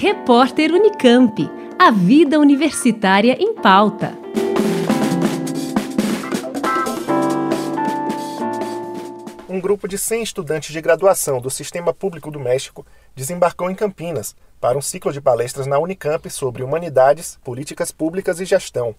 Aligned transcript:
Repórter 0.00 0.70
Unicamp. 0.70 1.50
A 1.76 1.90
vida 1.90 2.38
universitária 2.38 3.32
em 3.32 3.52
pauta. 3.52 4.16
Um 9.48 9.60
grupo 9.60 9.88
de 9.88 9.98
100 9.98 10.22
estudantes 10.22 10.72
de 10.72 10.80
graduação 10.80 11.40
do 11.40 11.50
Sistema 11.50 11.92
Público 11.92 12.30
do 12.30 12.38
México 12.38 12.86
desembarcou 13.12 13.68
em 13.72 13.74
Campinas 13.74 14.36
para 14.60 14.78
um 14.78 14.80
ciclo 14.80 15.12
de 15.12 15.20
palestras 15.20 15.66
na 15.66 15.80
Unicamp 15.80 16.30
sobre 16.30 16.62
humanidades, 16.62 17.36
políticas 17.42 17.90
públicas 17.90 18.38
e 18.38 18.44
gestão. 18.44 18.94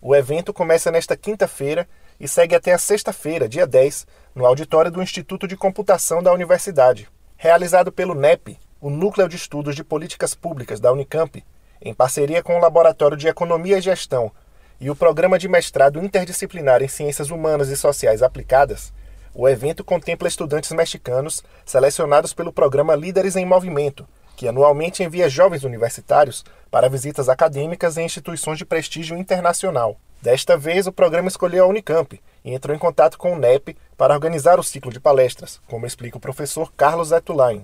O 0.00 0.16
evento 0.16 0.54
começa 0.54 0.90
nesta 0.90 1.18
quinta-feira 1.18 1.86
e 2.18 2.26
segue 2.26 2.54
até 2.54 2.72
a 2.72 2.78
sexta-feira, 2.78 3.46
dia 3.46 3.66
10, 3.66 4.06
no 4.34 4.46
auditório 4.46 4.90
do 4.90 5.02
Instituto 5.02 5.46
de 5.46 5.54
Computação 5.54 6.22
da 6.22 6.32
Universidade. 6.32 7.10
Realizado 7.36 7.92
pelo 7.92 8.14
NEP, 8.14 8.58
o 8.84 8.90
Núcleo 8.90 9.26
de 9.26 9.36
Estudos 9.36 9.74
de 9.74 9.82
Políticas 9.82 10.34
Públicas 10.34 10.78
da 10.78 10.92
Unicamp, 10.92 11.42
em 11.80 11.94
parceria 11.94 12.42
com 12.42 12.54
o 12.54 12.60
Laboratório 12.60 13.16
de 13.16 13.26
Economia 13.26 13.78
e 13.78 13.80
Gestão 13.80 14.30
e 14.78 14.90
o 14.90 14.94
Programa 14.94 15.38
de 15.38 15.48
Mestrado 15.48 16.04
Interdisciplinar 16.04 16.82
em 16.82 16.88
Ciências 16.88 17.30
Humanas 17.30 17.70
e 17.70 17.78
Sociais 17.78 18.22
Aplicadas, 18.22 18.92
o 19.34 19.48
evento 19.48 19.82
contempla 19.82 20.28
estudantes 20.28 20.70
mexicanos 20.72 21.42
selecionados 21.64 22.34
pelo 22.34 22.52
programa 22.52 22.94
Líderes 22.94 23.36
em 23.36 23.46
Movimento, 23.46 24.06
que 24.36 24.46
anualmente 24.46 25.02
envia 25.02 25.30
jovens 25.30 25.64
universitários 25.64 26.44
para 26.70 26.90
visitas 26.90 27.30
acadêmicas 27.30 27.96
em 27.96 28.04
instituições 28.04 28.58
de 28.58 28.66
prestígio 28.66 29.16
internacional. 29.16 29.96
Desta 30.20 30.58
vez, 30.58 30.86
o 30.86 30.92
programa 30.92 31.28
escolheu 31.28 31.64
a 31.64 31.68
Unicamp 31.68 32.20
e 32.44 32.52
entrou 32.52 32.76
em 32.76 32.78
contato 32.78 33.16
com 33.16 33.32
o 33.32 33.38
NEP 33.38 33.76
para 33.96 34.12
organizar 34.12 34.58
o 34.58 34.62
ciclo 34.62 34.92
de 34.92 35.00
palestras, 35.00 35.60
como 35.66 35.86
explica 35.86 36.18
o 36.18 36.20
professor 36.20 36.70
Carlos 36.76 37.10
Etulain. 37.10 37.62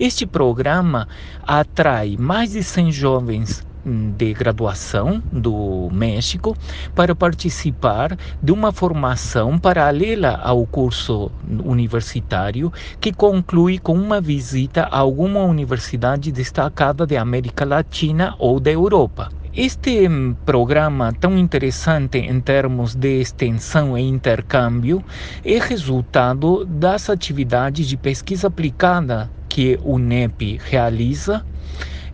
Este 0.00 0.26
programa 0.26 1.06
atrai 1.42 2.16
mais 2.18 2.52
de 2.52 2.62
100 2.62 2.92
jovens 2.92 3.66
de 3.84 4.32
graduação 4.32 5.20
do 5.32 5.88
México 5.92 6.56
para 6.94 7.14
participar 7.14 8.16
de 8.40 8.52
uma 8.52 8.70
formação 8.70 9.58
paralela 9.58 10.40
ao 10.42 10.64
curso 10.66 11.30
universitário 11.64 12.72
que 13.00 13.12
conclui 13.12 13.78
com 13.78 13.94
uma 13.94 14.20
visita 14.20 14.84
a 14.84 14.98
alguma 14.98 15.40
universidade 15.40 16.30
destacada 16.30 17.04
da 17.04 17.20
América 17.20 17.64
Latina 17.64 18.36
ou 18.38 18.60
da 18.60 18.70
Europa. 18.70 19.41
Este 19.54 20.08
programa 20.46 21.12
tão 21.12 21.36
interessante 21.36 22.16
em 22.16 22.40
termos 22.40 22.94
de 22.94 23.20
extensão 23.20 23.98
e 23.98 24.00
intercâmbio 24.00 25.04
é 25.44 25.58
resultado 25.58 26.64
das 26.64 27.10
atividades 27.10 27.86
de 27.86 27.98
pesquisa 27.98 28.46
aplicada 28.46 29.30
que 29.50 29.78
o 29.84 29.98
NEP 29.98 30.58
realiza 30.64 31.44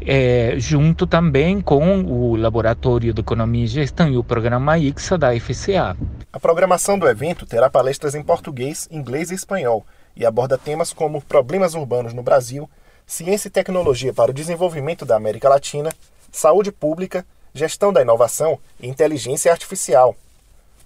é, 0.01 0.55
junto 0.59 1.07
também 1.07 1.61
com 1.61 2.03
o 2.03 2.35
Laboratório 2.35 3.15
de 3.15 3.21
Economia 3.21 3.65
e 3.65 3.69
Gestão 3.69 4.09
e 4.09 4.17
o 4.17 4.25
programa 4.25 4.77
IXA 4.77 5.17
da 5.17 5.39
FCA. 5.39 5.97
A 6.33 6.41
programação 6.41 6.99
do 6.99 7.09
evento 7.09 7.47
terá 7.47 7.71
palestras 7.71 8.17
em 8.17 8.23
português, 8.23 8.89
inglês 8.91 9.31
e 9.31 9.37
espanhol 9.37 9.87
e 10.17 10.27
aborda 10.27 10.59
temas 10.59 10.93
como 10.93 11.23
problemas 11.23 11.75
urbanos 11.75 12.13
no 12.13 12.23
Brasil, 12.23 12.69
ciência 13.07 13.47
e 13.47 13.53
tecnologia 13.53 14.13
para 14.13 14.33
o 14.33 14.35
desenvolvimento 14.35 15.05
da 15.05 15.15
América 15.15 15.49
Latina, 15.49 15.91
saúde 16.39 16.73
pública, 16.73 17.27
gestão 17.53 17.93
da 17.93 18.03
inovação 18.03 18.59
e 18.81 18.89
inteligência 18.89 19.51
artificial. 19.51 20.15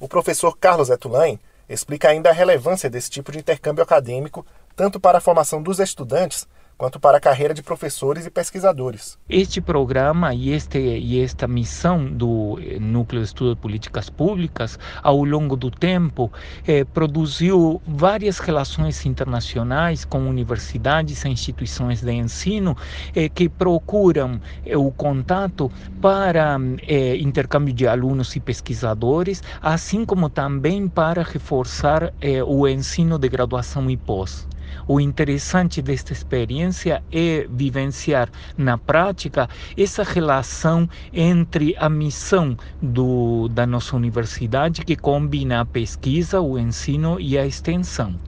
O 0.00 0.08
professor 0.08 0.56
Carlos 0.56 0.90
Etulain 0.90 1.38
explica 1.68 2.08
ainda 2.08 2.30
a 2.30 2.32
relevância 2.32 2.90
desse 2.90 3.10
tipo 3.10 3.30
de 3.30 3.38
intercâmbio 3.38 3.82
acadêmico 3.82 4.44
tanto 4.74 4.98
para 4.98 5.18
a 5.18 5.20
formação 5.20 5.62
dos 5.62 5.78
estudantes 5.78 6.46
quanto 6.82 6.98
para 6.98 7.18
a 7.18 7.20
carreira 7.20 7.54
de 7.54 7.62
professores 7.62 8.26
e 8.26 8.30
pesquisadores. 8.30 9.16
Este 9.28 9.60
programa 9.60 10.34
e, 10.34 10.50
este, 10.50 10.80
e 10.80 11.20
esta 11.20 11.46
missão 11.46 12.04
do 12.04 12.58
eh, 12.60 12.80
Núcleo 12.80 13.22
de 13.22 13.28
Estudo 13.28 13.54
de 13.54 13.60
Políticas 13.60 14.10
Públicas, 14.10 14.76
ao 15.00 15.22
longo 15.22 15.54
do 15.54 15.70
tempo, 15.70 16.28
eh, 16.66 16.82
produziu 16.82 17.80
várias 17.86 18.40
relações 18.40 19.06
internacionais 19.06 20.04
com 20.04 20.28
universidades 20.28 21.24
e 21.24 21.28
instituições 21.28 22.02
de 22.02 22.10
ensino 22.10 22.76
eh, 23.14 23.28
que 23.28 23.48
procuram 23.48 24.40
eh, 24.66 24.76
o 24.76 24.90
contato 24.90 25.70
para 26.00 26.58
eh, 26.88 27.14
intercâmbio 27.14 27.72
de 27.72 27.86
alunos 27.86 28.34
e 28.34 28.40
pesquisadores, 28.40 29.40
assim 29.62 30.04
como 30.04 30.28
também 30.28 30.88
para 30.88 31.22
reforçar 31.22 32.12
eh, 32.20 32.42
o 32.42 32.66
ensino 32.66 33.20
de 33.20 33.28
graduação 33.28 33.88
e 33.88 33.96
pós. 33.96 34.48
O 34.86 35.00
interessante 35.00 35.82
desta 35.82 36.12
experiência 36.12 37.02
é 37.10 37.46
vivenciar 37.50 38.30
na 38.56 38.78
prática 38.78 39.48
essa 39.76 40.02
relação 40.02 40.88
entre 41.12 41.74
a 41.78 41.88
missão 41.88 42.56
do, 42.80 43.48
da 43.48 43.66
nossa 43.66 43.96
universidade, 43.96 44.84
que 44.84 44.96
combina 44.96 45.60
a 45.60 45.66
pesquisa, 45.66 46.40
o 46.40 46.58
ensino 46.58 47.18
e 47.20 47.36
a 47.38 47.46
extensão. 47.46 48.20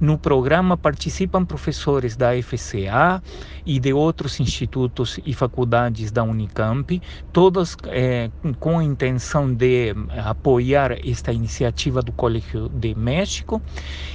No 0.00 0.18
programa 0.18 0.76
participam 0.76 1.44
professores 1.44 2.16
da 2.16 2.30
FCA 2.42 3.22
e 3.64 3.78
de 3.78 3.92
outros 3.92 4.40
institutos 4.40 5.18
e 5.24 5.34
faculdades 5.34 6.10
da 6.10 6.22
Unicamp, 6.22 7.00
todos 7.32 7.76
é, 7.86 8.30
com 8.58 8.78
a 8.78 8.84
intenção 8.84 9.52
de 9.52 9.94
apoiar 10.24 10.92
esta 11.06 11.32
iniciativa 11.32 12.02
do 12.02 12.12
Colégio 12.12 12.68
de 12.68 12.94
México 12.94 13.62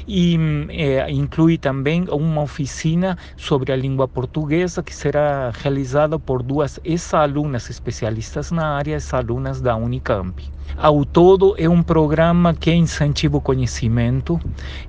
e 0.08 0.38
é, 0.70 1.10
inclui 1.12 1.58
também 1.58 2.06
uma 2.10 2.42
oficina 2.42 3.18
sobre 3.36 3.72
a 3.72 3.76
língua 3.76 4.08
portuguesa 4.08 4.84
que 4.84 4.96
será 4.96 5.52
realizada 5.52 6.20
por 6.20 6.44
duas 6.44 6.80
ex-alunas 6.84 7.70
especialistas 7.70 8.52
na 8.52 8.76
área, 8.76 8.94
ex-alunas 8.94 9.62
da 9.62 9.76
Unicamp. 9.76 10.54
Ao 10.78 11.06
todo, 11.06 11.56
é 11.58 11.70
um 11.70 11.84
programa 11.84 12.54
que 12.54 12.74
incentiva 12.74 13.38
o 13.38 13.42
conhecimento, 13.42 14.40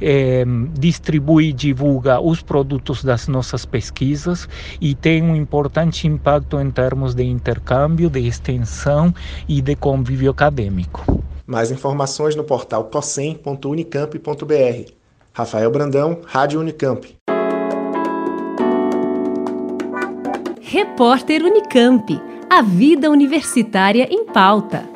é, 0.00 0.44
distribui 0.72 1.48
e 1.48 1.52
divulga 1.52 2.20
os 2.20 2.42
produtos 2.42 3.04
das 3.04 3.28
nossas 3.28 3.64
pesquisas 3.64 4.48
e 4.80 4.94
tem 4.94 5.22
um 5.22 5.36
importante 5.36 6.06
impacto 6.06 6.58
em 6.58 6.70
termos 6.70 7.14
de 7.14 7.24
intercâmbio, 7.24 8.08
de 8.08 8.26
extensão 8.26 9.14
e 9.48 9.60
de 9.60 9.76
convívio 9.76 10.30
acadêmico. 10.30 11.22
Mais 11.46 11.70
informações 11.70 12.34
no 12.34 12.44
portal 12.44 12.84
cosem.unicamp.br. 12.84 14.92
Rafael 15.32 15.70
Brandão, 15.70 16.20
Rádio 16.24 16.60
Unicamp. 16.60 17.14
Repórter 20.62 21.42
Unicamp. 21.42 22.20
A 22.48 22.62
vida 22.62 23.10
universitária 23.10 24.08
em 24.10 24.24
pauta. 24.26 24.93